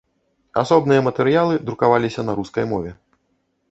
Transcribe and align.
Асобныя 0.61 1.05
матэрыялы 1.09 1.61
друкаваліся 1.69 2.21
на 2.29 2.39
рускай 2.43 2.65
мове. 2.75 2.91